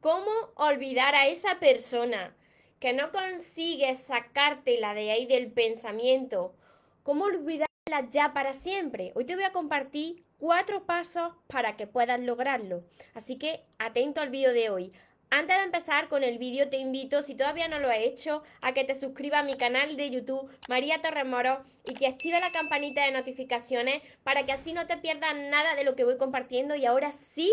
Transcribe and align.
¿Cómo 0.00 0.30
olvidar 0.54 1.16
a 1.16 1.26
esa 1.26 1.58
persona 1.58 2.32
que 2.78 2.92
no 2.92 3.10
consigues 3.10 3.98
sacártela 3.98 4.94
de 4.94 5.10
ahí 5.10 5.26
del 5.26 5.50
pensamiento? 5.50 6.54
¿Cómo 7.02 7.24
olvidarla 7.24 8.08
ya 8.08 8.32
para 8.32 8.52
siempre? 8.52 9.10
Hoy 9.16 9.24
te 9.24 9.34
voy 9.34 9.42
a 9.42 9.50
compartir 9.50 10.22
cuatro 10.38 10.84
pasos 10.84 11.32
para 11.48 11.76
que 11.76 11.88
puedas 11.88 12.20
lograrlo. 12.20 12.84
Así 13.12 13.38
que 13.38 13.64
atento 13.80 14.20
al 14.20 14.30
vídeo 14.30 14.52
de 14.52 14.70
hoy. 14.70 14.92
Antes 15.30 15.56
de 15.56 15.64
empezar 15.64 16.08
con 16.08 16.22
el 16.22 16.38
vídeo, 16.38 16.70
te 16.70 16.76
invito, 16.76 17.22
si 17.22 17.34
todavía 17.34 17.66
no 17.66 17.80
lo 17.80 17.90
has 17.90 17.98
hecho, 17.98 18.44
a 18.60 18.72
que 18.74 18.84
te 18.84 18.94
suscribas 18.94 19.40
a 19.40 19.46
mi 19.46 19.56
canal 19.56 19.96
de 19.96 20.10
YouTube, 20.10 20.48
María 20.68 21.02
Torres 21.02 21.26
Moro, 21.26 21.64
y 21.84 21.94
que 21.94 22.06
active 22.06 22.38
la 22.38 22.52
campanita 22.52 23.04
de 23.04 23.10
notificaciones 23.10 24.00
para 24.22 24.46
que 24.46 24.52
así 24.52 24.72
no 24.72 24.86
te 24.86 24.96
pierdas 24.96 25.34
nada 25.34 25.74
de 25.74 25.82
lo 25.82 25.96
que 25.96 26.04
voy 26.04 26.18
compartiendo. 26.18 26.76
Y 26.76 26.86
ahora 26.86 27.10
sí 27.10 27.52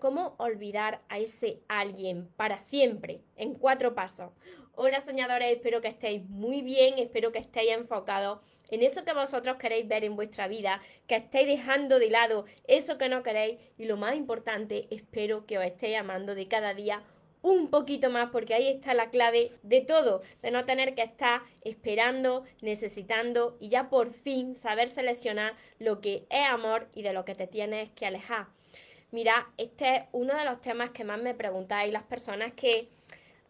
¿Cómo 0.00 0.34
olvidar 0.38 1.02
a 1.10 1.18
ese 1.18 1.60
alguien 1.68 2.26
para 2.36 2.58
siempre? 2.58 3.20
En 3.36 3.52
cuatro 3.52 3.94
pasos. 3.94 4.32
Hola 4.74 5.02
soñadores, 5.02 5.54
espero 5.54 5.82
que 5.82 5.88
estéis 5.88 6.26
muy 6.26 6.62
bien, 6.62 6.96
espero 6.96 7.32
que 7.32 7.38
estéis 7.38 7.72
enfocados 7.72 8.40
en 8.70 8.82
eso 8.82 9.04
que 9.04 9.12
vosotros 9.12 9.58
queréis 9.58 9.86
ver 9.86 10.04
en 10.04 10.16
vuestra 10.16 10.48
vida, 10.48 10.80
que 11.06 11.16
estéis 11.16 11.48
dejando 11.48 11.98
de 11.98 12.08
lado 12.08 12.46
eso 12.66 12.96
que 12.96 13.10
no 13.10 13.22
queréis 13.22 13.58
y 13.76 13.84
lo 13.84 13.98
más 13.98 14.16
importante, 14.16 14.88
espero 14.90 15.44
que 15.44 15.58
os 15.58 15.64
estéis 15.66 15.98
amando 15.98 16.34
de 16.34 16.46
cada 16.46 16.72
día 16.72 17.02
un 17.42 17.68
poquito 17.68 18.08
más 18.08 18.30
porque 18.30 18.54
ahí 18.54 18.68
está 18.68 18.94
la 18.94 19.10
clave 19.10 19.52
de 19.62 19.82
todo, 19.82 20.22
de 20.40 20.50
no 20.50 20.64
tener 20.64 20.94
que 20.94 21.02
estar 21.02 21.42
esperando, 21.60 22.44
necesitando 22.62 23.58
y 23.60 23.68
ya 23.68 23.90
por 23.90 24.14
fin 24.14 24.54
saber 24.54 24.88
seleccionar 24.88 25.56
lo 25.78 26.00
que 26.00 26.24
es 26.30 26.46
amor 26.48 26.88
y 26.94 27.02
de 27.02 27.12
lo 27.12 27.26
que 27.26 27.34
te 27.34 27.46
tienes 27.46 27.90
que 27.90 28.06
alejar. 28.06 28.46
Mira, 29.12 29.50
este 29.56 29.96
es 29.96 30.02
uno 30.12 30.36
de 30.36 30.44
los 30.44 30.60
temas 30.60 30.90
que 30.90 31.02
más 31.02 31.20
me 31.20 31.34
preguntáis 31.34 31.92
las 31.92 32.04
personas 32.04 32.52
que 32.54 32.88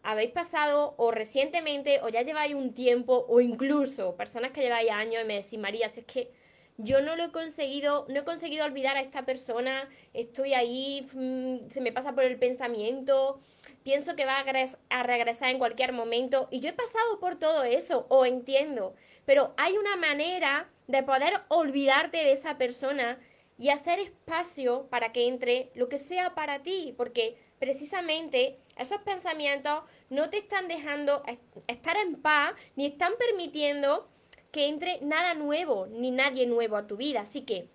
habéis 0.01 0.31
pasado 0.31 0.95
o 0.97 1.11
recientemente 1.11 1.99
o 2.01 2.09
ya 2.09 2.23
lleváis 2.23 2.55
un 2.55 2.73
tiempo 2.73 3.25
o 3.29 3.39
incluso 3.41 4.15
personas 4.15 4.51
que 4.51 4.61
lleváis 4.61 4.89
años 4.89 5.21
y 5.23 5.27
me 5.27 5.35
decís, 5.35 5.59
María, 5.59 5.89
si 5.89 5.99
es 5.99 6.05
que 6.07 6.31
yo 6.77 7.01
no 7.01 7.15
lo 7.15 7.25
he 7.25 7.31
conseguido, 7.31 8.07
no 8.09 8.21
he 8.21 8.23
conseguido 8.23 8.65
olvidar 8.65 8.97
a 8.97 9.01
esta 9.01 9.23
persona, 9.23 9.87
estoy 10.15 10.55
ahí, 10.55 11.07
mm, 11.13 11.69
se 11.69 11.79
me 11.79 11.91
pasa 11.91 12.13
por 12.13 12.23
el 12.23 12.39
pensamiento, 12.39 13.39
pienso 13.83 14.15
que 14.15 14.25
va 14.25 14.39
a, 14.39 14.45
a 14.89 15.03
regresar 15.03 15.49
en 15.49 15.59
cualquier 15.59 15.93
momento 15.93 16.47
y 16.49 16.59
yo 16.59 16.69
he 16.69 16.73
pasado 16.73 17.19
por 17.19 17.35
todo 17.35 17.63
eso 17.63 18.07
o 18.09 18.25
entiendo, 18.25 18.95
pero 19.25 19.53
hay 19.57 19.77
una 19.77 19.95
manera 19.95 20.69
de 20.87 21.03
poder 21.03 21.41
olvidarte 21.49 22.17
de 22.17 22.31
esa 22.31 22.57
persona 22.57 23.19
y 23.61 23.69
hacer 23.69 23.99
espacio 23.99 24.87
para 24.89 25.13
que 25.13 25.27
entre 25.27 25.69
lo 25.75 25.87
que 25.87 25.99
sea 25.99 26.33
para 26.33 26.63
ti, 26.63 26.95
porque 26.97 27.37
precisamente 27.59 28.57
esos 28.75 28.99
pensamientos 29.03 29.83
no 30.09 30.31
te 30.31 30.39
están 30.39 30.67
dejando 30.67 31.21
estar 31.67 31.95
en 31.95 32.15
paz 32.15 32.55
ni 32.75 32.87
están 32.87 33.13
permitiendo 33.19 34.09
que 34.51 34.65
entre 34.65 34.99
nada 35.01 35.35
nuevo 35.35 35.85
ni 35.85 36.09
nadie 36.09 36.47
nuevo 36.47 36.75
a 36.75 36.87
tu 36.87 36.97
vida. 36.97 37.21
Así 37.21 37.41
que 37.41 37.67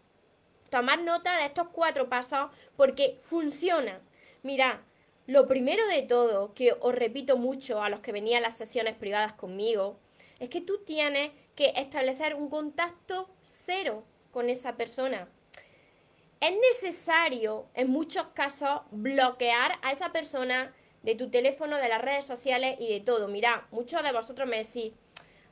tomar 0.70 1.02
nota 1.02 1.38
de 1.38 1.44
estos 1.44 1.68
cuatro 1.68 2.08
pasos 2.08 2.50
porque 2.76 3.20
funciona. 3.22 4.00
Mira, 4.42 4.82
lo 5.28 5.46
primero 5.46 5.86
de 5.86 6.02
todo, 6.02 6.52
que 6.52 6.72
os 6.80 6.96
repito 6.96 7.36
mucho 7.36 7.80
a 7.80 7.90
los 7.90 8.00
que 8.00 8.10
venían 8.10 8.38
a 8.38 8.48
las 8.48 8.56
sesiones 8.56 8.96
privadas 8.96 9.34
conmigo, 9.34 10.00
es 10.40 10.48
que 10.48 10.60
tú 10.60 10.78
tienes 10.84 11.30
que 11.54 11.74
establecer 11.76 12.34
un 12.34 12.48
contacto 12.48 13.30
cero 13.42 14.02
con 14.32 14.50
esa 14.50 14.76
persona. 14.76 15.28
Es 16.40 16.52
necesario, 16.72 17.66
en 17.74 17.88
muchos 17.90 18.26
casos, 18.34 18.80
bloquear 18.90 19.78
a 19.82 19.92
esa 19.92 20.12
persona 20.12 20.74
de 21.02 21.14
tu 21.14 21.30
teléfono, 21.30 21.76
de 21.76 21.88
las 21.88 22.02
redes 22.02 22.26
sociales 22.26 22.76
y 22.78 22.92
de 22.92 23.00
todo. 23.00 23.26
Mira, 23.26 23.66
muchos 23.70 24.02
de 24.02 24.12
vosotros 24.12 24.46
me 24.46 24.58
decís, 24.58 24.92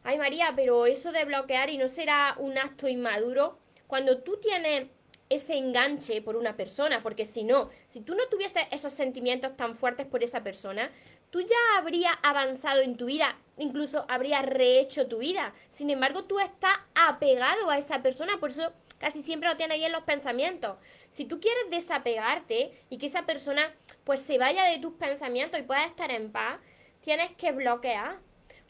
ay 0.03 0.19
María, 0.19 0.53
pero 0.55 0.85
eso 0.85 1.11
de 1.11 1.25
bloquear 1.25 1.71
y 1.71 1.79
no 1.79 1.89
será 1.89 2.35
un 2.39 2.59
acto 2.59 2.87
inmaduro. 2.87 3.59
Cuando 3.87 4.23
tú 4.23 4.37
tienes 4.37 4.89
ese 5.31 5.57
enganche 5.57 6.21
por 6.21 6.37
una 6.37 6.57
persona, 6.57 7.03
porque 7.03 7.25
si 7.25 7.45
no, 7.45 7.71
si 7.89 8.01
tú 8.01 8.15
no 8.15 8.27
tuvieses 8.29 8.65
esos 8.71 8.93
sentimientos 8.93 9.57
tan 9.57 9.75
fuertes 9.75 10.07
por 10.07 10.23
esa 10.23 10.43
persona, 10.43 10.91
tú 11.31 11.41
ya 11.41 11.79
habrías 11.79 12.13
avanzado 12.23 12.83
en 12.83 12.97
tu 12.97 13.07
vida, 13.07 13.39
incluso 13.57 14.05
habrías 14.09 14.45
rehecho 14.45 15.07
tu 15.07 15.19
vida. 15.19 15.55
Sin 15.71 15.89
embargo, 15.89 16.25
tú 16.25 16.41
estás 16.41 16.77
apegado 16.95 17.71
a 17.71 17.79
esa 17.79 18.03
persona, 18.03 18.39
por 18.39 18.51
eso 18.51 18.73
Casi 19.05 19.21
siempre 19.21 19.51
lo 19.51 19.57
tienes 19.59 19.75
ahí 19.75 19.85
en 19.85 19.93
los 19.93 20.05
pensamientos. 20.05 20.79
Si 21.11 21.27
tú 21.27 21.39
quieres 21.39 21.69
desapegarte 21.69 22.73
y 22.89 22.97
que 22.97 23.05
esa 23.05 23.27
persona 23.27 23.71
pues 24.03 24.23
se 24.23 24.39
vaya 24.39 24.65
de 24.65 24.79
tus 24.79 24.95
pensamientos 24.95 25.61
y 25.61 25.63
pueda 25.63 25.85
estar 25.85 26.11
en 26.11 26.33
paz, 26.33 26.59
tienes 27.03 27.31
que 27.33 27.53
bloquear. 27.53 28.17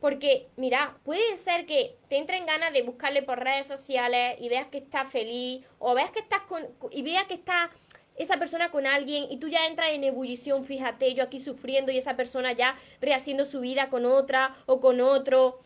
Porque, 0.00 0.48
mira, 0.56 0.98
puede 1.04 1.36
ser 1.36 1.66
que 1.66 1.94
te 2.08 2.18
entren 2.18 2.46
ganas 2.46 2.72
de 2.72 2.82
buscarle 2.82 3.22
por 3.22 3.38
redes 3.38 3.68
sociales 3.68 4.36
y 4.40 4.48
veas 4.48 4.66
que 4.66 4.78
está 4.78 5.04
feliz, 5.04 5.64
o 5.78 5.94
veas 5.94 6.10
que 6.10 6.18
estás 6.18 6.40
con, 6.40 6.66
y 6.90 7.02
veas 7.02 7.28
que 7.28 7.34
está 7.34 7.70
esa 8.16 8.36
persona 8.36 8.72
con 8.72 8.88
alguien 8.88 9.30
y 9.30 9.36
tú 9.36 9.46
ya 9.46 9.68
entras 9.68 9.90
en 9.90 10.02
ebullición, 10.02 10.64
fíjate, 10.64 11.14
yo 11.14 11.22
aquí 11.22 11.38
sufriendo 11.38 11.92
y 11.92 11.98
esa 11.98 12.16
persona 12.16 12.50
ya 12.50 12.76
rehaciendo 13.00 13.44
su 13.44 13.60
vida 13.60 13.88
con 13.88 14.04
otra 14.04 14.56
o 14.66 14.80
con 14.80 15.00
otro. 15.00 15.60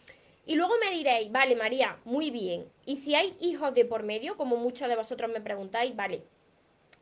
Y 0.49 0.55
luego 0.55 0.73
me 0.83 0.91
diréis, 0.91 1.31
vale, 1.31 1.55
María, 1.57 1.99
muy 2.07 2.31
bien. 2.31 2.73
Y 2.87 2.97
si 2.97 3.15
hay 3.15 3.37
hijos 3.39 3.75
de 3.75 3.85
por 3.85 4.03
medio, 4.03 4.39
como 4.39 4.57
muchos 4.57 4.89
de 4.89 4.97
vosotros 4.97 5.31
me 5.31 5.43
preguntáis, 5.43 5.95
vale. 5.95 6.23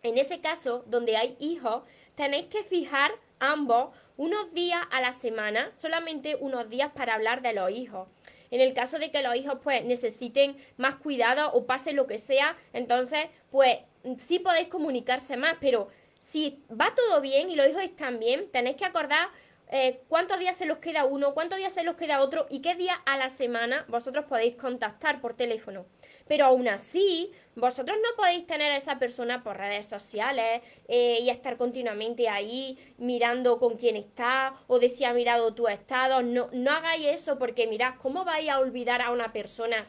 En 0.03 0.19
ese 0.19 0.41
caso, 0.41 0.83
donde 0.89 1.17
hay 1.17 1.37
hijos, 1.39 1.85
tenéis 2.17 2.47
que 2.47 2.65
fijar 2.65 3.13
ambos 3.39 3.95
unos 4.17 4.53
días 4.53 4.81
a 4.91 5.01
la 5.01 5.13
semana, 5.13 5.71
solamente 5.77 6.35
unos 6.35 6.69
días 6.69 6.91
para 6.93 7.15
hablar 7.15 7.41
de 7.41 7.53
los 7.53 7.71
hijos. 7.71 8.09
En 8.51 8.61
el 8.61 8.75
caso 8.75 8.99
de 8.99 9.13
que 9.13 9.23
los 9.23 9.37
hijos 9.37 9.61
pues 9.63 9.85
necesiten 9.85 10.57
más 10.77 10.97
cuidado 10.97 11.53
o 11.53 11.67
pase 11.67 11.93
lo 11.93 12.09
que 12.09 12.19
sea, 12.19 12.57
entonces 12.73 13.29
pues 13.53 13.79
sí 14.19 14.41
podéis 14.41 14.67
comunicarse 14.67 15.37
más, 15.37 15.55
pero 15.61 15.87
si 16.19 16.65
va 16.69 16.93
todo 16.97 17.21
bien 17.21 17.49
y 17.49 17.55
los 17.55 17.69
hijos 17.69 17.85
están 17.85 18.19
bien, 18.19 18.51
tenéis 18.51 18.75
que 18.75 18.87
acordar 18.87 19.29
eh, 19.69 20.01
cuántos 20.09 20.39
días 20.39 20.57
se 20.57 20.67
los 20.67 20.79
queda 20.79 21.05
uno, 21.05 21.35
cuántos 21.35 21.59
días 21.59 21.73
se 21.73 21.83
los 21.83 21.97
queda 21.97 22.21
otro 22.21 22.47
y 22.51 22.61
qué 22.61 22.75
día 22.75 22.95
a 23.05 23.17
la 23.17 23.29
semana 23.29 23.85
vosotros 23.89 24.25
podéis 24.27 24.57
contactar 24.57 25.21
por 25.21 25.35
teléfono. 25.35 25.87
Pero 26.29 26.47
aún 26.47 26.69
así, 26.69 27.33
vosotros 27.55 27.97
no 28.03 28.17
podéis 28.17 28.47
tener 28.47 28.73
a 28.73 28.77
esa 28.77 28.99
persona 28.99 29.43
por 29.43 29.57
redes 29.57 29.87
sociales 29.87 30.63
eh, 30.89 31.19
y 31.21 31.31
estar 31.31 31.57
continuamente 31.57 32.29
ahí 32.29 32.79
mirando 32.99 33.59
con 33.59 33.77
quién 33.77 33.97
está 33.97 34.55
o 34.67 34.79
de 34.79 34.87
ha 35.05 35.13
mirado 35.13 35.53
tu 35.55 35.69
estado. 35.69 36.23
No, 36.23 36.49
no 36.53 36.71
hagáis 36.71 37.07
eso 37.07 37.39
porque 37.39 37.67
mirad, 37.67 37.95
¿cómo 38.01 38.25
vais 38.25 38.49
a 38.49 38.59
olvidar 38.59 39.03
a 39.03 39.11
una 39.11 39.33
persona 39.33 39.87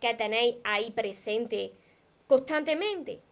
que 0.00 0.14
tenéis 0.14 0.56
ahí 0.64 0.90
presente 0.90 1.72
constantemente? 2.26 3.22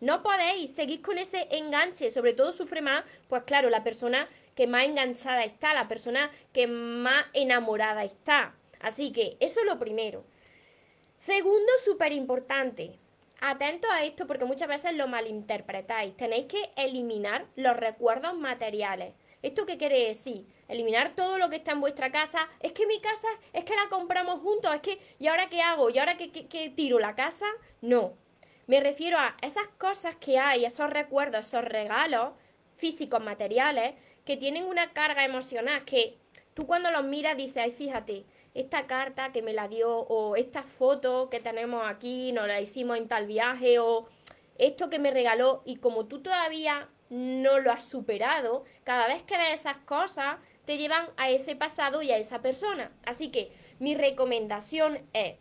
No 0.00 0.22
podéis 0.22 0.74
seguir 0.74 1.02
con 1.02 1.18
ese 1.18 1.48
enganche, 1.50 2.10
sobre 2.10 2.32
todo 2.32 2.52
sufre 2.52 2.82
más, 2.82 3.04
pues 3.28 3.42
claro, 3.42 3.68
la 3.68 3.82
persona 3.82 4.28
que 4.54 4.66
más 4.68 4.84
enganchada 4.84 5.44
está, 5.44 5.74
la 5.74 5.88
persona 5.88 6.30
que 6.52 6.66
más 6.66 7.26
enamorada 7.32 8.04
está. 8.04 8.54
Así 8.80 9.10
que 9.12 9.36
eso 9.40 9.60
es 9.60 9.66
lo 9.66 9.78
primero. 9.78 10.24
Segundo, 11.16 11.72
súper 11.84 12.12
importante. 12.12 12.98
Atento 13.40 13.90
a 13.90 14.04
esto 14.04 14.26
porque 14.26 14.44
muchas 14.44 14.68
veces 14.68 14.94
lo 14.94 15.08
malinterpretáis. 15.08 16.16
Tenéis 16.16 16.46
que 16.46 16.70
eliminar 16.76 17.46
los 17.56 17.76
recuerdos 17.76 18.36
materiales. 18.36 19.14
¿Esto 19.42 19.66
qué 19.66 19.78
quiere 19.78 20.06
decir? 20.06 20.46
Eliminar 20.68 21.14
todo 21.14 21.38
lo 21.38 21.50
que 21.50 21.56
está 21.56 21.72
en 21.72 21.80
vuestra 21.80 22.12
casa. 22.12 22.48
Es 22.60 22.72
que 22.72 22.86
mi 22.86 23.00
casa, 23.00 23.28
es 23.52 23.64
que 23.64 23.74
la 23.74 23.88
compramos 23.88 24.40
juntos, 24.40 24.72
es 24.74 24.80
que, 24.80 24.98
¿y 25.18 25.26
ahora 25.26 25.48
qué 25.48 25.60
hago? 25.60 25.90
¿Y 25.90 25.98
ahora 25.98 26.16
qué, 26.16 26.30
qué 26.30 26.70
tiro 26.70 26.98
la 26.98 27.14
casa? 27.14 27.46
No. 27.80 28.14
Me 28.68 28.80
refiero 28.80 29.18
a 29.18 29.34
esas 29.40 29.66
cosas 29.78 30.14
que 30.16 30.38
hay, 30.38 30.66
esos 30.66 30.90
recuerdos, 30.90 31.46
esos 31.46 31.64
regalos 31.64 32.34
físicos, 32.76 33.18
materiales, 33.24 33.94
que 34.26 34.36
tienen 34.36 34.66
una 34.66 34.92
carga 34.92 35.24
emocional, 35.24 35.86
que 35.86 36.18
tú 36.52 36.66
cuando 36.66 36.90
los 36.90 37.02
miras 37.02 37.34
dices, 37.34 37.56
ay, 37.56 37.70
fíjate, 37.70 38.26
esta 38.52 38.86
carta 38.86 39.32
que 39.32 39.40
me 39.40 39.54
la 39.54 39.68
dio, 39.68 39.90
o 39.90 40.36
esta 40.36 40.64
foto 40.64 41.30
que 41.30 41.40
tenemos 41.40 41.82
aquí, 41.88 42.30
nos 42.32 42.46
la 42.46 42.60
hicimos 42.60 42.98
en 42.98 43.08
tal 43.08 43.26
viaje, 43.26 43.78
o 43.78 44.06
esto 44.58 44.90
que 44.90 44.98
me 44.98 45.12
regaló, 45.12 45.62
y 45.64 45.76
como 45.76 46.04
tú 46.04 46.20
todavía 46.20 46.90
no 47.08 47.60
lo 47.60 47.72
has 47.72 47.86
superado, 47.86 48.64
cada 48.84 49.06
vez 49.06 49.22
que 49.22 49.38
ves 49.38 49.60
esas 49.60 49.78
cosas, 49.78 50.36
te 50.66 50.76
llevan 50.76 51.08
a 51.16 51.30
ese 51.30 51.56
pasado 51.56 52.02
y 52.02 52.10
a 52.10 52.18
esa 52.18 52.42
persona. 52.42 52.92
Así 53.06 53.30
que 53.30 53.50
mi 53.78 53.94
recomendación 53.94 55.08
es, 55.14 55.38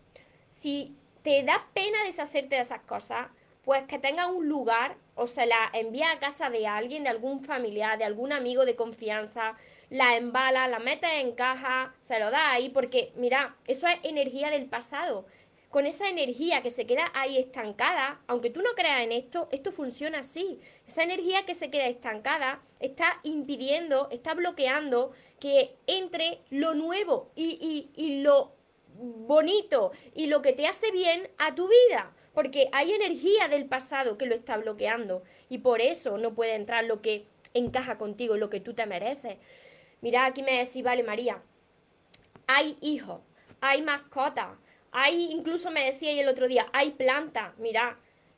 si 0.49 0.95
te 1.27 1.43
da 1.43 1.67
pena 1.73 2.05
deshacerte 2.05 2.55
de 2.55 2.61
esas 2.61 2.79
cosas, 2.83 3.27
pues 3.65 3.83
que 3.83 3.99
tenga 3.99 4.27
un 4.27 4.47
lugar 4.47 4.95
o 5.13 5.27
se 5.27 5.45
la 5.45 5.69
envía 5.73 6.09
a 6.11 6.19
casa 6.19 6.49
de 6.49 6.67
alguien, 6.67 7.03
de 7.03 7.09
algún 7.09 7.41
familiar, 7.41 7.97
de 7.97 8.05
algún 8.05 8.31
amigo 8.31 8.63
de 8.63 8.77
confianza, 8.77 9.57
la 9.89 10.15
embala, 10.15 10.69
la 10.69 10.79
mete 10.79 11.19
en 11.19 11.33
caja, 11.33 11.93
se 11.99 12.17
lo 12.21 12.31
da 12.31 12.51
ahí, 12.51 12.69
porque 12.69 13.11
mira, 13.17 13.57
eso 13.67 13.89
es 13.89 13.97
energía 14.03 14.49
del 14.49 14.67
pasado. 14.67 15.25
con 15.69 15.85
esa 15.85 16.07
energía 16.07 16.61
que 16.61 16.69
se 16.69 16.87
queda 16.87 17.11
ahí 17.13 17.37
estancada, 17.37 18.21
aunque 18.27 18.49
tú 18.49 18.61
no 18.61 18.69
creas 18.73 19.01
en 19.01 19.11
esto, 19.11 19.49
esto 19.51 19.73
funciona 19.73 20.19
así. 20.19 20.61
Esa 20.87 21.03
energía 21.03 21.45
que 21.45 21.55
se 21.55 21.69
queda 21.69 21.87
estancada 21.87 22.61
está 22.79 23.19
impidiendo, 23.23 24.07
está 24.11 24.33
bloqueando 24.33 25.11
que 25.41 25.75
entre 25.87 26.39
lo 26.49 26.73
nuevo 26.73 27.31
y, 27.35 27.89
y 27.93 28.21
lo 28.21 28.56
bonito 28.97 29.91
y 30.13 30.27
lo 30.27 30.41
que 30.41 30.53
te 30.53 30.67
hace 30.67 30.91
bien 30.91 31.29
a 31.37 31.55
tu 31.55 31.67
vida. 31.67 32.11
Porque 32.33 32.69
hay 32.71 32.93
energía 32.93 33.47
del 33.47 33.65
pasado 33.65 34.17
que 34.17 34.27
lo 34.27 34.35
está 34.35 34.57
bloqueando 34.57 35.23
y 35.49 35.59
por 35.59 35.81
eso 35.81 36.17
no 36.17 36.35
puede 36.35 36.55
entrar 36.55 36.83
lo 36.83 37.01
que 37.01 37.25
encaja 37.53 37.97
contigo, 37.97 38.37
lo 38.37 38.49
que 38.49 38.59
tú 38.59 38.73
te 38.73 38.85
mereces. 38.85 39.37
Mira, 40.01 40.25
aquí 40.25 40.43
me 40.43 40.63
decís, 40.63 40.83
vale, 40.83 41.01
María, 41.01 41.41
hay 42.45 42.77
hijos, 42.81 43.21
hay 43.59 43.81
mascotas, 43.81 44.49
hay, 44.91 45.31
incluso 45.31 45.71
me 45.71 45.85
decía 45.85 46.11
el 46.11 46.27
otro 46.27 46.47
día, 46.47 46.67
hay 46.73 46.91
plantas, 46.91 47.57
mira, 47.57 47.97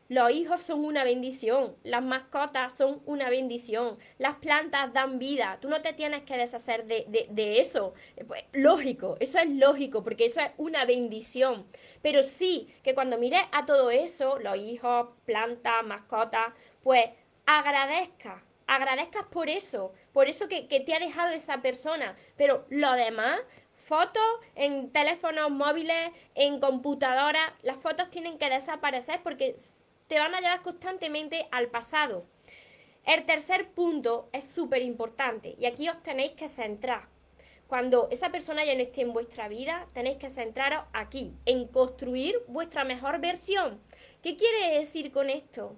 los 0.09 0.31
hijos 0.31 0.63
son 0.63 0.83
una 0.85 1.03
bendición, 1.03 1.75
las 1.83 2.03
mascotas 2.03 2.73
son 2.73 3.01
una 3.05 3.29
bendición, 3.29 3.99
las 4.17 4.37
plantas 4.37 4.91
dan 4.91 5.19
vida, 5.19 5.59
tú 5.61 5.69
no 5.69 5.83
te 5.83 5.93
tienes 5.93 6.23
que 6.23 6.35
deshacer 6.35 6.85
de, 6.85 7.27
de, 7.29 7.59
eso. 7.59 7.93
Pues, 8.27 8.43
lógico, 8.51 9.17
eso 9.19 9.37
es 9.37 9.47
lógico, 9.51 10.03
porque 10.03 10.25
eso 10.25 10.41
es 10.41 10.49
una 10.57 10.83
bendición. 10.85 11.67
Pero 12.01 12.23
sí 12.23 12.73
que 12.83 12.95
cuando 12.95 13.19
mires 13.19 13.43
a 13.51 13.67
todo 13.67 13.91
eso, 13.91 14.39
los 14.39 14.57
hijos, 14.57 15.09
plantas, 15.25 15.85
mascotas, 15.85 16.53
pues 16.81 17.05
agradezca, 17.45 18.43
agradezcas 18.65 19.25
por 19.27 19.47
eso, 19.47 19.93
por 20.11 20.27
eso 20.27 20.47
que, 20.47 20.67
que 20.67 20.79
te 20.79 20.95
ha 20.95 20.99
dejado 20.99 21.33
esa 21.33 21.61
persona. 21.61 22.17
Pero 22.35 22.65
lo 22.69 22.93
demás, 22.93 23.41
fotos 23.75 24.23
en 24.55 24.91
teléfonos 24.91 25.51
móviles, 25.51 26.11
en 26.33 26.59
computadoras, 26.59 27.51
las 27.61 27.77
fotos 27.77 28.09
tienen 28.09 28.39
que 28.39 28.49
desaparecer 28.49 29.21
porque 29.23 29.55
te 30.09 30.19
van 30.19 30.35
a 30.35 30.41
llevar 30.41 30.61
constantemente 30.61 31.47
al 31.51 31.69
pasado. 31.69 32.25
El 33.05 33.25
tercer 33.25 33.69
punto 33.69 34.27
es 34.33 34.43
súper 34.43 34.81
importante 34.81 35.55
y 35.57 35.65
aquí 35.65 35.87
os 35.87 36.01
tenéis 36.03 36.31
que 36.31 36.49
centrar. 36.49 37.07
Cuando 37.67 38.09
esa 38.09 38.31
persona 38.31 38.65
ya 38.65 38.73
no 38.73 38.81
esté 38.81 39.01
en 39.01 39.13
vuestra 39.13 39.47
vida, 39.47 39.87
tenéis 39.93 40.17
que 40.17 40.31
centraros 40.31 40.83
aquí, 40.91 41.33
en 41.45 41.67
construir 41.67 42.35
vuestra 42.47 42.83
mejor 42.83 43.21
versión. 43.21 43.79
¿Qué 44.23 44.35
quiere 44.35 44.75
decir 44.75 45.11
con 45.11 45.29
esto? 45.29 45.77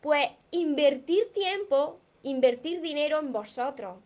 Pues 0.00 0.30
invertir 0.52 1.32
tiempo, 1.32 1.98
invertir 2.22 2.80
dinero 2.80 3.18
en 3.18 3.32
vosotros. 3.32 3.98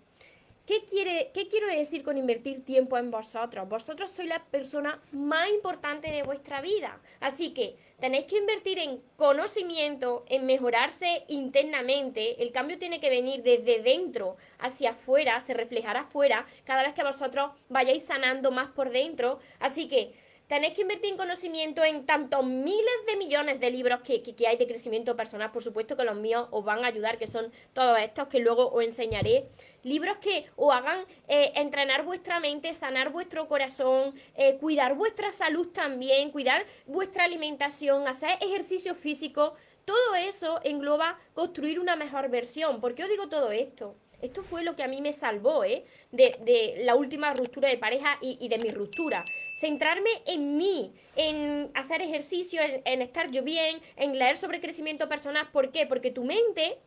¿Qué, 0.69 0.85
quiere, 0.85 1.31
¿Qué 1.33 1.49
quiero 1.49 1.67
decir 1.67 2.03
con 2.03 2.19
invertir 2.19 2.63
tiempo 2.63 2.99
en 2.99 3.11
vosotros? 3.11 3.67
Vosotros 3.67 4.11
sois 4.11 4.29
la 4.29 4.45
persona 4.45 5.01
más 5.13 5.49
importante 5.49 6.11
de 6.11 6.23
vuestra 6.25 6.61
vida. 6.61 7.01
Así 7.21 7.55
que 7.55 7.79
tenéis 7.99 8.27
que 8.27 8.37
invertir 8.37 8.79
en 8.79 9.01
conocimiento, 9.17 10.27
en 10.29 10.45
mejorarse 10.45 11.25
internamente. 11.29 12.43
El 12.43 12.53
cambio 12.53 12.79
tiene 12.79 13.01
que 13.01 13.09
venir 13.09 13.43
desde 13.43 13.81
dentro 13.81 14.37
hacia 14.59 14.91
afuera, 14.91 15.41
se 15.41 15.55
reflejará 15.55 16.01
afuera 16.01 16.47
cada 16.67 16.83
vez 16.83 16.93
que 16.93 17.03
vosotros 17.03 17.53
vayáis 17.71 18.05
sanando 18.05 18.51
más 18.51 18.69
por 18.69 18.91
dentro. 18.91 19.39
Así 19.61 19.89
que 19.89 20.13
tenéis 20.49 20.75
que 20.75 20.83
invertir 20.83 21.11
en 21.11 21.17
conocimiento 21.19 21.85
en 21.85 22.07
tantos 22.07 22.45
miles 22.45 23.07
de 23.07 23.17
millones 23.17 23.61
de 23.61 23.71
libros 23.71 24.01
que, 24.01 24.35
hay 24.47 24.57
de 24.57 24.67
crecimiento 24.67 25.15
personal. 25.15 25.53
Por 25.53 25.63
supuesto 25.63 25.97
que 25.97 26.05
los 26.05 26.17
míos 26.17 26.49
os 26.51 26.65
van 26.65 26.85
a 26.85 26.89
ayudar, 26.89 27.19
que 27.19 27.27
son 27.27 27.53
todos 27.75 27.99
estos 28.01 28.29
que 28.29 28.41
luego 28.41 28.71
os 28.71 28.83
enseñaré. 28.83 29.47
Libros 29.83 30.19
que 30.19 30.47
os 30.57 30.75
hagan 30.75 31.05
eh, 31.29 31.53
entrenar 31.55 32.05
vuestra 32.05 32.41
mente, 32.41 32.73
sanar 32.73 33.13
vuestro 33.13 33.47
corazón, 33.47 34.15
eh, 34.35 34.57
cuidar 34.59 34.95
vuestra 34.95 35.33
salud 35.33 35.69
también, 35.69 36.31
cuidar 36.31 36.65
vuestra 36.87 37.25
alimentación, 37.25 38.09
hacer 38.09 38.39
ejercicio 38.41 38.95
físico. 38.95 39.55
Todo 39.85 40.15
eso 40.17 40.61
engloba 40.65 41.19
construir 41.35 41.79
una 41.79 41.95
mejor 41.95 42.31
versión. 42.31 42.81
¿Por 42.81 42.95
qué 42.95 43.05
os 43.05 43.11
digo 43.11 43.29
todo 43.29 43.51
esto? 43.51 43.97
Esto 44.21 44.43
fue 44.43 44.65
lo 44.65 44.75
que 44.75 44.83
a 44.83 44.89
mí 44.89 45.01
me 45.01 45.13
salvó 45.13 45.65
¿eh? 45.65 45.85
de, 46.11 46.83
la 46.85 46.97
última 46.97 47.33
ruptura 47.35 47.69
de 47.69 47.79
pareja 47.79 48.19
y, 48.21 48.49
de 48.49 48.59
mi 48.59 48.71
ruptura. 48.71 49.25
Centrarme 49.57 50.11
en 50.27 50.57
mí, 50.57 50.93
en 51.17 51.71
hacer 51.75 52.03
ejercicio, 52.03 52.61
en, 52.63 53.03
estar 53.03 53.31
yo 53.31 53.43
bien, 53.43 53.81
en 53.97 54.19
leer 54.19 54.37
sobre 54.37 54.61
crecimiento 54.61 55.09
personal. 55.09 55.51
¿Por 55.53 55.71
qué? 55.71 55.87
Porque 55.87 56.11
tu 56.11 56.25
mente 56.25 56.79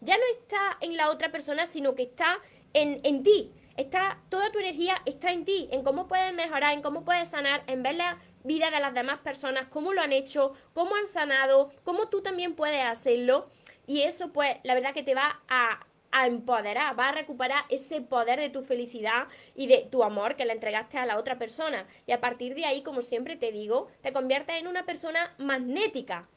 ya 0.00 0.16
no 0.16 0.24
está 0.40 0.78
en 0.80 0.96
la 0.96 1.10
otra 1.10 1.30
persona, 1.30 1.66
sino 1.66 1.94
que 1.94 2.02
está 2.04 2.40
en, 2.72 3.00
en 3.04 3.22
ti. 3.22 3.52
Está, 3.76 4.18
toda 4.28 4.50
tu 4.50 4.58
energía 4.58 5.00
está 5.06 5.32
en 5.32 5.44
ti, 5.44 5.68
en 5.70 5.82
cómo 5.82 6.06
puedes 6.06 6.34
mejorar, 6.34 6.74
en 6.74 6.82
cómo 6.82 7.04
puedes 7.04 7.28
sanar, 7.28 7.62
en 7.66 7.82
ver 7.82 7.94
la 7.94 8.18
vida 8.44 8.70
de 8.70 8.80
las 8.80 8.94
demás 8.94 9.20
personas, 9.20 9.66
cómo 9.68 9.92
lo 9.92 10.02
han 10.02 10.12
hecho, 10.12 10.54
cómo 10.74 10.96
han 10.96 11.06
sanado, 11.06 11.72
cómo 11.84 12.08
tú 12.08 12.20
también 12.20 12.54
puedes 12.54 12.82
hacerlo. 12.82 13.48
Y 13.86 14.02
eso, 14.02 14.32
pues, 14.32 14.58
la 14.64 14.74
verdad 14.74 14.92
que 14.92 15.02
te 15.02 15.14
va 15.14 15.40
a, 15.48 15.86
a 16.12 16.26
empoderar, 16.26 16.98
va 16.98 17.08
a 17.08 17.12
recuperar 17.12 17.64
ese 17.68 18.00
poder 18.00 18.40
de 18.40 18.50
tu 18.50 18.62
felicidad 18.62 19.28
y 19.54 19.66
de 19.66 19.86
tu 19.90 20.02
amor 20.02 20.36
que 20.36 20.44
le 20.44 20.52
entregaste 20.52 20.98
a 20.98 21.06
la 21.06 21.18
otra 21.18 21.38
persona. 21.38 21.86
Y 22.06 22.12
a 22.12 22.20
partir 22.20 22.54
de 22.54 22.64
ahí, 22.64 22.82
como 22.82 23.00
siempre 23.00 23.36
te 23.36 23.52
digo, 23.52 23.88
te 24.02 24.12
conviertes 24.12 24.56
en 24.58 24.66
una 24.66 24.84
persona 24.84 25.34
magnética. 25.38 26.28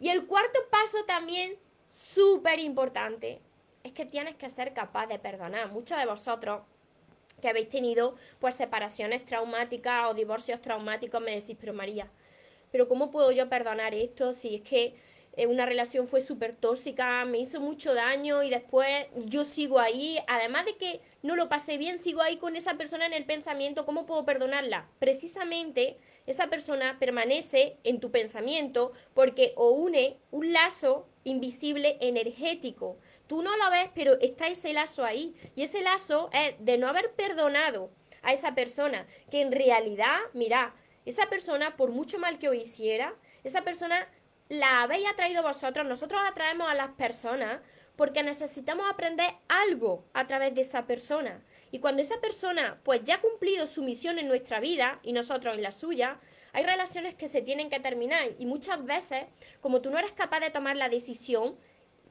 Y 0.00 0.08
el 0.08 0.26
cuarto 0.26 0.58
paso 0.70 1.04
también, 1.06 1.56
súper 1.88 2.58
importante, 2.58 3.40
es 3.84 3.92
que 3.92 4.04
tienes 4.06 4.34
que 4.36 4.48
ser 4.48 4.72
capaz 4.74 5.06
de 5.06 5.18
perdonar. 5.18 5.70
Muchos 5.70 5.96
de 5.98 6.06
vosotros 6.06 6.62
que 7.40 7.48
habéis 7.48 7.68
tenido 7.68 8.16
pues 8.40 8.54
separaciones 8.54 9.24
traumáticas 9.24 10.10
o 10.10 10.14
divorcios 10.14 10.60
traumáticos 10.60 11.20
me 11.20 11.38
decís, 11.38 11.56
pero 11.60 11.74
María, 11.74 12.08
pero 12.72 12.88
¿cómo 12.88 13.10
puedo 13.10 13.30
yo 13.30 13.48
perdonar 13.48 13.94
esto 13.94 14.32
si 14.32 14.56
es 14.56 14.62
que 14.62 14.96
eh, 15.36 15.46
una 15.46 15.66
relación 15.66 16.08
fue 16.08 16.20
súper 16.20 16.54
tóxica, 16.54 17.24
me 17.24 17.38
hizo 17.38 17.60
mucho 17.60 17.94
daño 17.94 18.42
y 18.42 18.50
después 18.50 19.06
yo 19.16 19.44
sigo 19.44 19.78
ahí, 19.78 20.18
además 20.26 20.66
de 20.66 20.76
que 20.76 21.00
no 21.22 21.36
lo 21.36 21.48
pasé 21.48 21.78
bien, 21.78 21.98
sigo 21.98 22.22
ahí 22.22 22.36
con 22.36 22.56
esa 22.56 22.74
persona 22.74 23.06
en 23.06 23.12
el 23.12 23.24
pensamiento, 23.24 23.86
¿cómo 23.86 24.06
puedo 24.06 24.24
perdonarla? 24.24 24.88
Precisamente 24.98 25.96
esa 26.26 26.48
persona 26.48 26.98
permanece 26.98 27.76
en 27.84 28.00
tu 28.00 28.10
pensamiento 28.10 28.92
porque 29.12 29.52
o 29.56 29.70
une 29.70 30.18
un 30.30 30.52
lazo 30.52 31.06
invisible 31.24 31.98
energético. 32.00 32.98
Tú 33.26 33.42
no 33.42 33.56
lo 33.56 33.70
ves, 33.70 33.90
pero 33.94 34.18
está 34.20 34.48
ese 34.48 34.72
lazo 34.72 35.04
ahí. 35.04 35.34
Y 35.56 35.62
ese 35.62 35.80
lazo 35.80 36.30
es 36.32 36.54
de 36.58 36.78
no 36.78 36.88
haber 36.88 37.12
perdonado 37.12 37.90
a 38.22 38.32
esa 38.32 38.54
persona, 38.54 39.06
que 39.30 39.40
en 39.42 39.52
realidad, 39.52 40.16
mira, 40.32 40.74
esa 41.04 41.26
persona, 41.28 41.76
por 41.76 41.90
mucho 41.90 42.18
mal 42.18 42.38
que 42.38 42.48
os 42.48 42.56
hiciera, 42.56 43.14
esa 43.42 43.62
persona 43.62 44.08
la 44.48 44.82
habéis 44.82 45.06
atraído 45.06 45.42
vosotros, 45.42 45.86
nosotros 45.86 46.20
atraemos 46.24 46.68
a 46.68 46.74
las 46.74 46.90
personas 46.90 47.60
porque 47.96 48.22
necesitamos 48.22 48.90
aprender 48.90 49.30
algo 49.48 50.04
a 50.12 50.26
través 50.26 50.54
de 50.54 50.62
esa 50.62 50.86
persona. 50.86 51.42
Y 51.70 51.78
cuando 51.78 52.02
esa 52.02 52.20
persona 52.20 52.80
pues 52.82 53.02
ya 53.04 53.16
ha 53.16 53.20
cumplido 53.20 53.66
su 53.66 53.82
misión 53.82 54.18
en 54.18 54.28
nuestra 54.28 54.60
vida 54.60 55.00
y 55.02 55.12
nosotros 55.12 55.54
en 55.54 55.62
la 55.62 55.72
suya, 55.72 56.18
hay 56.52 56.64
relaciones 56.64 57.14
que 57.14 57.28
se 57.28 57.42
tienen 57.42 57.70
que 57.70 57.80
terminar 57.80 58.28
y 58.38 58.46
muchas 58.46 58.84
veces, 58.84 59.24
como 59.60 59.80
tú 59.80 59.90
no 59.90 59.98
eres 59.98 60.12
capaz 60.12 60.40
de 60.40 60.50
tomar 60.50 60.76
la 60.76 60.88
decisión, 60.88 61.56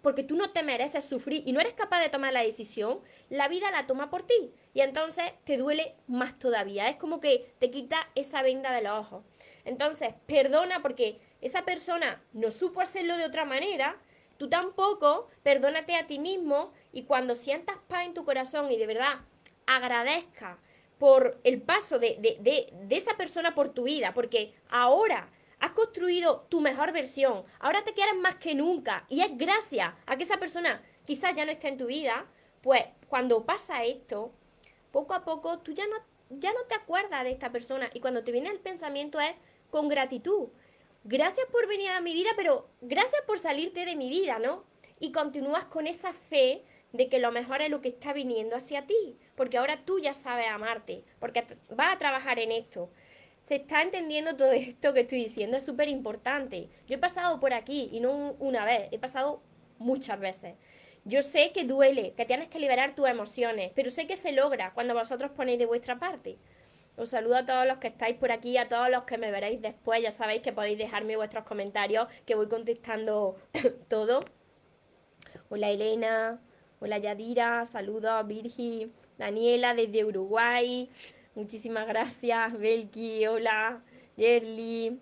porque 0.02 0.22
tú 0.22 0.36
no 0.36 0.52
te 0.52 0.64
mereces 0.64 1.06
sufrir 1.06 1.44
y 1.46 1.54
no 1.54 1.62
eres 1.62 1.74
capaz 1.74 2.02
de 2.02 2.10
tomar 2.10 2.34
la 2.34 2.44
decisión, 2.44 3.00
la 3.30 3.48
vida 3.48 3.72
la 3.72 3.88
toma 3.88 4.10
por 4.10 4.24
ti 4.24 4.54
y 4.74 4.82
entonces 4.82 5.24
te 5.46 5.56
duele 5.56 5.96
más 6.08 6.38
todavía. 6.38 6.90
Es 6.90 6.98
como 6.98 7.22
que 7.22 7.54
te 7.60 7.72
quita 7.72 8.10
esa 8.16 8.42
venda 8.42 8.74
de 8.74 8.82
los 8.82 9.00
ojos. 9.00 9.24
Entonces, 9.64 10.14
perdona 10.26 10.82
porque 10.82 11.22
esa 11.44 11.66
persona 11.66 12.24
no 12.32 12.52
supo 12.52 12.80
hacerlo 12.80 13.18
de 13.18 13.26
otra 13.26 13.44
manera, 13.44 13.98
tú 14.38 14.50
tampoco, 14.50 15.28
perdónate 15.44 15.96
a 15.96 16.08
ti 16.08 16.18
mismo 16.18 16.72
y 16.94 17.04
cuando 17.04 17.36
sientas 17.36 17.78
paz 17.88 18.06
en 18.06 18.14
tu 18.14 18.24
corazón 18.24 18.72
y 18.72 18.78
de 18.78 18.88
verdad 18.88 19.20
agradezca 19.66 20.58
por 20.98 21.40
el 21.44 21.62
paso 21.62 22.00
de, 22.00 22.18
de, 22.20 22.96
esa 22.96 23.18
persona 23.18 23.56
por 23.56 23.74
tu 23.74 23.84
vida, 23.84 24.14
porque 24.14 24.54
ahora 24.70 25.30
has 25.60 25.72
construido 25.72 26.46
tu 26.48 26.62
mejor 26.62 26.94
versión, 26.94 27.44
ahora 27.60 27.84
te 27.84 27.94
quieres 27.94 28.16
más 28.16 28.36
que 28.36 28.56
nunca 28.56 29.06
y 29.10 29.22
es 29.22 29.38
gracias 29.38 29.94
a 30.06 30.16
que 30.16 30.24
esa 30.24 30.38
persona 30.38 30.82
quizás 31.06 31.36
ya 31.36 31.44
no 31.44 31.52
esté 31.52 31.68
en 31.68 31.78
tu 31.78 31.88
vida, 31.88 32.26
pues 32.62 32.84
cuando 33.10 33.46
pasa 33.46 33.84
esto, 33.84 34.32
poco 34.92 35.14
a 35.14 35.26
poco 35.26 35.60
tú 35.60 35.74
ya 35.74 35.86
no, 35.88 35.98
ya 36.30 36.54
no 36.54 36.64
te 36.70 36.76
acuerdas 36.76 37.26
de 37.26 37.32
esta 37.32 37.52
persona 37.52 37.90
y 37.94 38.00
cuando 38.00 38.24
te 38.24 38.32
viene 38.32 38.50
el 38.50 38.60
pensamiento 38.60 39.20
es 39.20 39.36
con 39.70 39.90
gratitud 39.90 40.50
gracias 41.04 41.46
por 41.52 41.68
venir 41.68 41.90
a 41.92 42.02
mi 42.02 42.14
vida, 42.14 42.30
pero 42.36 42.70
gracias 42.82 43.22
por 43.26 43.40
salirte 43.40 43.86
de 43.86 43.96
mi 43.96 44.10
vida, 44.10 44.40
¿no? 44.40 44.64
Y 45.00 45.12
continúas 45.12 45.66
con 45.66 45.88
esa 45.88 46.14
fe 46.14 46.64
de 46.94 47.10
que 47.10 47.20
lo 47.20 47.32
mejor 47.32 47.62
es 47.62 47.70
lo 47.70 47.82
que 47.82 47.90
está 47.90 48.14
viniendo 48.14 48.56
hacia 48.56 48.86
ti, 48.86 49.18
porque 49.36 49.58
ahora 49.58 49.84
tú 49.84 50.00
ya 50.00 50.14
sabes 50.14 50.48
amarte, 50.48 51.04
porque 51.20 51.44
vas 51.70 51.96
a 51.96 51.98
trabajar 51.98 52.40
en 52.40 52.52
esto. 52.52 52.90
Se 53.42 53.56
está 53.56 53.82
entendiendo 53.82 54.36
todo 54.36 54.52
esto 54.54 54.94
que 54.94 55.02
estoy 55.02 55.24
diciendo, 55.24 55.58
es 55.58 55.66
súper 55.66 55.90
importante. 55.90 56.70
Yo 56.88 56.96
he 56.96 57.00
pasado 57.00 57.40
por 57.40 57.54
aquí 57.54 57.90
y 57.92 58.00
no 58.00 58.34
una 58.40 58.64
vez, 58.64 58.88
he 58.92 59.00
pasado 59.00 59.42
muchas 59.80 60.20
veces. 60.20 60.56
Yo 61.04 61.22
sé 61.22 61.52
que 61.52 61.66
duele, 61.66 62.14
que 62.16 62.26
tienes 62.26 62.48
que 62.48 62.60
liberar 62.60 62.96
tus 62.96 63.10
emociones, 63.10 63.74
pero 63.76 63.90
sé 63.90 64.08
que 64.08 64.16
se 64.16 64.32
logra 64.32 64.74
cuando 64.74 64.94
vosotros 64.94 65.32
ponéis 65.32 65.60
de 65.60 65.66
vuestra 65.66 66.00
parte. 66.00 66.38
Os 66.96 67.10
saludo 67.10 67.38
a 67.38 67.46
todos 67.46 67.66
los 67.66 67.80
que 67.80 67.88
estáis 67.88 68.18
por 68.18 68.32
aquí, 68.32 68.58
a 68.58 68.68
todos 68.68 68.88
los 68.90 69.04
que 69.04 69.18
me 69.18 69.32
veréis 69.32 69.62
después. 69.62 70.02
Ya 70.04 70.12
sabéis 70.12 70.44
que 70.44 70.54
podéis 70.54 70.78
dejarme 70.78 71.16
vuestros 71.16 71.44
comentarios, 71.44 72.08
que 72.26 72.36
voy 72.36 72.48
contestando 72.48 73.36
todo. 73.90 74.24
Hola 75.50 75.72
Elena, 75.72 76.40
hola 76.80 77.00
Yadira, 77.00 77.66
saludos 77.66 78.28
Virgi, 78.28 78.92
Daniela 79.18 79.74
desde 79.74 80.06
Uruguay. 80.06 80.90
Muchísimas 81.34 81.88
gracias, 81.88 82.58
Belki, 82.60 83.26
hola, 83.26 83.82
Yerli, 84.16 85.00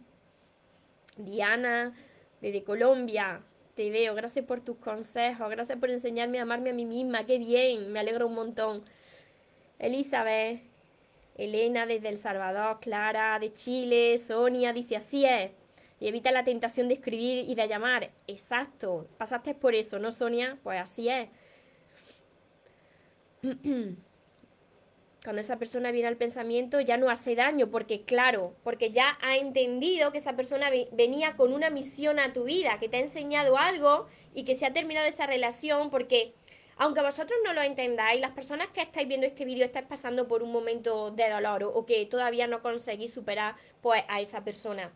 Diana, 1.18 1.94
desde 2.40 2.64
Colombia. 2.64 3.44
Te 3.76 3.90
veo, 3.90 4.16
gracias 4.16 4.46
por 4.46 4.62
tus 4.62 4.78
consejos, 4.78 5.50
gracias 5.50 5.78
por 5.78 5.90
enseñarme 5.90 6.40
a 6.40 6.44
amarme 6.44 6.70
a 6.70 6.74
mí 6.74 6.86
misma, 6.86 7.26
qué 7.26 7.38
bien, 7.38 7.92
me 7.92 8.00
alegro 8.00 8.28
un 8.28 8.36
montón. 8.36 8.86
Elizabeth, 9.78 10.71
Elena 11.44 11.86
desde 11.86 12.10
El 12.10 12.18
Salvador, 12.18 12.80
Clara 12.80 13.38
de 13.40 13.52
Chile, 13.54 14.18
Sonia 14.18 14.74
dice 14.74 14.96
así 14.96 15.26
es. 15.26 15.52
Y 16.00 16.08
evita 16.08 16.32
la 16.32 16.44
tentación 16.44 16.88
de 16.88 16.96
escribir 16.96 17.50
y 17.50 17.56
de 17.56 17.68
llamar. 17.68 18.12
Exacto. 18.28 19.08
Pasaste 19.18 19.54
por 19.54 19.76
eso, 19.76 20.00
¿no, 20.00 20.12
Sonia? 20.12 20.58
Pues 20.64 20.80
así 20.80 21.10
es. 21.10 21.30
Cuando 25.24 25.40
esa 25.40 25.60
persona 25.60 25.92
viene 25.92 26.08
al 26.08 26.18
pensamiento 26.18 26.82
ya 26.82 26.98
no 26.98 27.12
hace 27.12 27.36
daño, 27.36 27.70
porque 27.70 28.02
claro, 28.02 28.56
porque 28.64 28.90
ya 28.90 29.20
ha 29.22 29.38
entendido 29.38 30.12
que 30.12 30.18
esa 30.18 30.36
persona 30.36 30.72
venía 30.92 31.36
con 31.38 31.54
una 31.54 31.70
misión 31.70 32.18
a 32.18 32.34
tu 32.34 32.46
vida, 32.46 32.80
que 32.80 32.90
te 32.90 32.98
ha 32.98 33.02
enseñado 33.02 33.60
algo 33.60 34.08
y 34.34 34.46
que 34.46 34.56
se 34.56 34.66
ha 34.66 34.74
terminado 34.74 35.08
esa 35.08 35.28
relación 35.28 35.92
porque 35.92 36.34
aunque 36.78 37.01
vosotros 37.01 37.38
no 37.44 37.54
lo 37.54 37.62
entendáis, 37.62 38.22
las 38.22 38.32
personas 38.32 38.70
que 38.70 38.82
estáis 38.82 39.08
viendo 39.08 39.28
este 39.28 39.46
vídeo 39.46 39.66
estáis 39.66 39.86
pasando 39.86 40.28
por 40.28 40.44
un 40.44 40.51
momento 40.51 41.12
de 41.12 41.30
dolor 41.30 41.63
o, 41.63 41.86
que 41.86 42.06
todavía 42.06 42.48
no 42.48 42.62
conseguís 42.62 43.13
superar 43.13 43.56
pues, 43.82 44.04
a 44.08 44.22
esa 44.22 44.44
persona. 44.44 44.92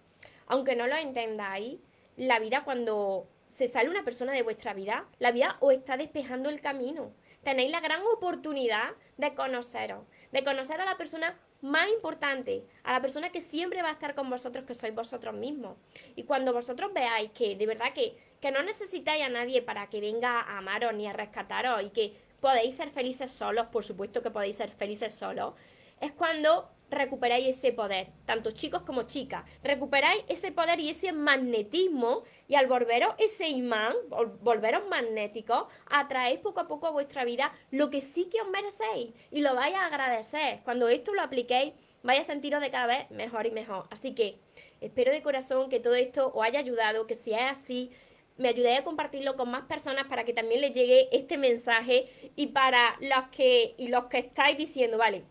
Aunque 0.47 0.75
no 0.75 0.87
lo 0.87 0.95
entendáis, 0.95 1.79
la 2.17 2.39
vida 2.39 2.63
cuando 2.63 3.27
se 3.49 3.67
sale 3.67 3.89
una 3.89 4.03
persona 4.03 4.33
de 4.33 4.43
vuestra 4.43 4.73
vida, 4.73 5.05
la 5.19 5.31
vida 5.31 5.57
os 5.59 5.73
está 5.73 5.97
despejando 5.97 6.49
el 6.49 6.61
camino. 6.61 7.11
Tenéis 7.43 7.71
la 7.71 7.79
gran 7.79 8.01
oportunidad 8.13 8.91
de 9.17 9.33
conoceros, 9.35 10.05
de 10.31 10.43
conocer 10.43 10.81
a 10.81 10.85
la 10.85 10.97
persona 10.97 11.37
más 11.65 11.89
importante, 11.89 12.63
a 12.83 12.93
la 12.93 13.01
persona 13.01 13.31
que 13.31 13.41
siempre 13.41 13.81
va 13.81 13.89
a 13.89 13.93
estar 13.93 14.13
con 14.13 14.29
vosotros, 14.29 14.65
que 14.65 14.75
sois 14.75 14.93
vosotros 14.93 15.33
mismos. 15.33 15.77
Y 16.15 16.23
cuando 16.23 16.53
vosotros 16.53 16.93
veáis 16.93 17.31
que 17.31 17.55
de 17.55 17.65
verdad 17.65 17.91
que, 17.93 18.15
que 18.39 18.51
no 18.51 18.61
necesitáis 18.61 19.23
a 19.23 19.29
nadie 19.29 19.61
para 19.61 19.89
que 19.89 19.99
venga 19.99 20.41
a 20.41 20.59
amaros 20.59 20.93
ni 20.93 21.07
a 21.07 21.13
rescataros 21.13 21.83
y 21.83 21.89
que 21.89 22.13
podéis 22.39 22.75
ser 22.75 22.91
felices 22.91 23.31
solos, 23.31 23.67
por 23.67 23.83
supuesto 23.83 24.21
que 24.21 24.29
podéis 24.29 24.57
ser 24.57 24.69
felices 24.69 25.13
solos, 25.13 25.55
es 25.99 26.11
cuando 26.11 26.69
recuperáis 26.89 27.47
ese 27.47 27.71
poder, 27.71 28.07
tanto 28.25 28.51
chicos 28.51 28.83
como 28.83 29.03
chicas. 29.03 29.43
Recuperáis 29.63 30.23
ese 30.27 30.51
poder 30.51 30.79
y 30.79 30.89
ese 30.89 31.11
magnetismo 31.11 32.23
y 32.47 32.55
al 32.55 32.67
volveros 32.67 33.15
ese 33.17 33.47
imán, 33.49 33.93
volveros 34.41 34.87
magnéticos, 34.87 35.65
atraéis 35.87 36.39
poco 36.39 36.59
a 36.59 36.67
poco 36.67 36.87
a 36.87 36.91
vuestra 36.91 37.25
vida 37.25 37.53
lo 37.71 37.89
que 37.89 38.01
sí 38.01 38.29
que 38.29 38.41
os 38.41 38.47
merecéis 38.47 39.13
y 39.31 39.41
lo 39.41 39.55
vais 39.55 39.75
a 39.75 39.85
agradecer. 39.85 40.61
Cuando 40.63 40.87
esto 40.89 41.13
lo 41.13 41.21
apliquéis, 41.21 41.73
vais 42.03 42.21
a 42.21 42.23
sentiros 42.23 42.61
de 42.61 42.71
cada 42.71 42.87
vez 42.87 43.11
mejor 43.11 43.45
y 43.47 43.51
mejor. 43.51 43.87
Así 43.89 44.13
que 44.13 44.37
espero 44.81 45.11
de 45.11 45.21
corazón 45.21 45.69
que 45.69 45.79
todo 45.79 45.95
esto 45.95 46.31
os 46.33 46.45
haya 46.45 46.59
ayudado, 46.59 47.07
que 47.07 47.15
si 47.15 47.33
es 47.33 47.41
así, 47.41 47.91
me 48.37 48.49
ayudéis 48.49 48.79
a 48.79 48.83
compartirlo 48.83 49.35
con 49.35 49.49
más 49.49 49.63
personas 49.63 50.07
para 50.07 50.25
que 50.25 50.33
también 50.33 50.61
les 50.61 50.73
llegue 50.73 51.07
este 51.11 51.37
mensaje 51.37 52.31
y 52.35 52.47
para 52.47 52.97
los 52.99 53.29
que 53.31 53.75
y 53.77 53.87
los 53.87 54.05
que 54.05 54.19
estáis 54.19 54.57
diciendo, 54.57 54.97
vale, 54.97 55.23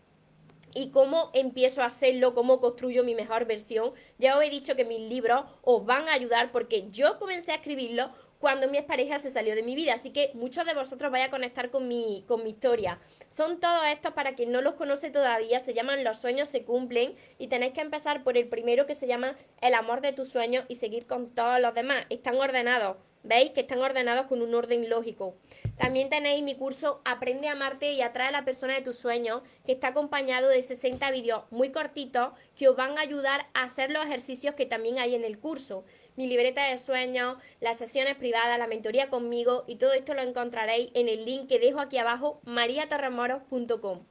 y 0.75 0.91
cómo 0.91 1.31
empiezo 1.33 1.81
a 1.81 1.85
hacerlo, 1.85 2.35
cómo 2.35 2.59
construyo 2.59 3.03
mi 3.03 3.15
mejor 3.15 3.45
versión. 3.45 3.93
Ya 4.19 4.37
os 4.37 4.43
he 4.43 4.49
dicho 4.51 4.75
que 4.75 4.85
mis 4.85 4.99
libros 4.99 5.45
os 5.63 5.85
van 5.85 6.07
a 6.07 6.13
ayudar 6.13 6.51
porque 6.51 6.89
yo 6.91 7.17
comencé 7.17 7.53
a 7.53 7.55
escribirlo 7.55 8.11
cuando 8.39 8.67
mi 8.67 8.79
pareja 8.81 9.17
se 9.17 9.31
salió 9.31 9.55
de 9.55 9.63
mi 9.63 9.73
vida. 9.73 9.93
Así 9.93 10.11
que 10.11 10.31
muchos 10.33 10.65
de 10.65 10.73
vosotros 10.73 11.11
vais 11.11 11.27
a 11.27 11.31
conectar 11.31 11.71
con 11.71 11.87
mi, 11.87 12.25
con 12.27 12.43
mi 12.43 12.51
historia. 12.51 12.99
Son 13.29 13.59
todos 13.59 13.87
estos 13.87 14.13
para 14.13 14.35
quien 14.35 14.51
no 14.51 14.61
los 14.61 14.75
conoce 14.75 15.09
todavía, 15.09 15.59
se 15.61 15.73
llaman 15.73 16.03
Los 16.03 16.19
sueños 16.19 16.49
se 16.49 16.63
cumplen 16.63 17.15
y 17.39 17.47
tenéis 17.47 17.73
que 17.73 17.81
empezar 17.81 18.23
por 18.23 18.37
el 18.37 18.47
primero 18.47 18.85
que 18.85 18.95
se 18.95 19.07
llama 19.07 19.37
El 19.61 19.73
amor 19.73 20.01
de 20.01 20.13
tus 20.13 20.29
sueños 20.29 20.65
y 20.67 20.75
seguir 20.75 21.07
con 21.07 21.33
todos 21.33 21.59
los 21.59 21.73
demás. 21.73 22.05
Están 22.09 22.35
ordenados. 22.35 22.97
¿Veis? 23.23 23.51
Que 23.51 23.61
están 23.61 23.79
ordenados 23.79 24.27
con 24.27 24.43
un 24.43 24.53
orden 24.53 24.87
lógico. 24.87 25.33
También 25.77 26.09
tenéis 26.09 26.41
mi 26.41 26.55
curso 26.55 27.01
Aprende 27.03 27.49
a 27.49 27.51
amarte 27.51 27.91
y 27.91 28.01
atrae 28.01 28.29
a 28.29 28.31
la 28.31 28.45
persona 28.45 28.75
de 28.75 28.81
tus 28.81 28.97
sueños, 28.97 29.41
que 29.65 29.73
está 29.73 29.89
acompañado 29.89 30.47
de 30.47 30.61
60 30.61 31.11
vídeos 31.11 31.43
muy 31.51 31.71
cortitos 31.71 32.33
que 32.55 32.69
os 32.69 32.75
van 32.75 32.97
a 32.97 33.01
ayudar 33.01 33.47
a 33.53 33.63
hacer 33.63 33.91
los 33.91 34.05
ejercicios 34.05 34.55
que 34.55 34.65
también 34.65 34.99
hay 34.99 35.15
en 35.15 35.25
el 35.25 35.37
curso. 35.37 35.83
Mi 36.15 36.27
libreta 36.27 36.63
de 36.65 36.77
sueños, 36.77 37.37
las 37.59 37.77
sesiones 37.77 38.15
privadas, 38.15 38.57
la 38.57 38.67
mentoría 38.67 39.09
conmigo 39.09 39.65
y 39.67 39.75
todo 39.75 39.91
esto 39.91 40.13
lo 40.13 40.21
encontraréis 40.21 40.91
en 40.93 41.09
el 41.09 41.25
link 41.25 41.49
que 41.49 41.59
dejo 41.59 41.81
aquí 41.81 41.97
abajo, 41.97 42.39
mariatorremoros.com. 42.45 44.05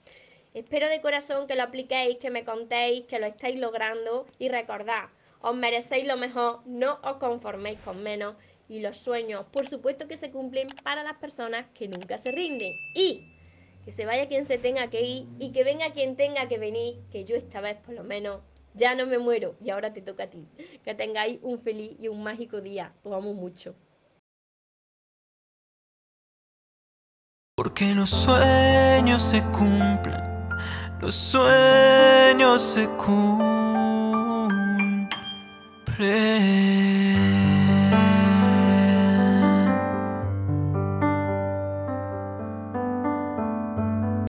Espero 0.52 0.88
de 0.88 1.00
corazón 1.00 1.47
que 1.47 1.56
lo 1.56 1.62
apliquéis, 1.62 2.18
que 2.18 2.30
me 2.30 2.44
contéis, 2.44 3.06
que 3.06 3.18
lo 3.18 3.26
estáis 3.26 3.59
logrando 3.59 4.26
y 4.38 4.49
recordad, 4.50 5.09
os 5.40 5.54
merecéis 5.54 6.06
lo 6.06 6.16
mejor, 6.16 6.61
no 6.64 6.99
os 7.02 7.16
conforméis 7.16 7.78
con 7.80 8.02
menos 8.02 8.35
y 8.68 8.80
los 8.80 8.97
sueños, 8.97 9.47
por 9.52 9.66
supuesto 9.66 10.09
que 10.09 10.16
se 10.16 10.30
cumplen 10.30 10.68
para 10.83 11.02
las 11.02 11.16
personas 11.18 11.66
que 11.75 11.88
nunca 11.88 12.18
se 12.18 12.33
rinden. 12.33 12.73
Y 12.94 13.35
que 13.85 13.92
se 13.92 14.06
vaya 14.06 14.28
quien 14.28 14.47
se 14.47 14.56
tenga 14.59 14.88
que 14.88 15.02
ir 15.02 15.26
y 15.38 15.52
que 15.52 15.62
venga 15.64 15.92
quien 15.92 16.16
tenga 16.16 16.49
que 16.49 16.59
venir, 16.59 17.00
que 17.12 17.25
yo 17.25 17.37
esta 17.37 17.61
vez 17.61 17.76
por 17.78 17.94
lo 17.94 18.02
menos 18.02 18.40
ya 18.73 18.94
no 18.94 19.06
me 19.06 19.18
muero 19.18 19.54
y 19.62 19.71
ahora 19.71 19.92
te 19.92 20.00
toca 20.00 20.25
a 20.25 20.30
ti. 20.30 20.47
Que 20.83 20.94
tengáis 20.94 21.38
un 21.42 21.61
feliz 21.61 21.92
y 22.00 22.09
un 22.09 22.23
mágico 22.23 22.61
día. 22.61 22.92
Os 23.02 23.12
amo 23.14 23.35
mucho. 23.35 23.75
Porque 27.56 27.94
los 27.94 28.11
sueños 28.11 29.23
se 29.23 29.40
cumplen, 29.52 30.49
los 31.00 31.14
sueños 31.14 32.61
se 32.61 32.88
cumplen. 32.97 34.25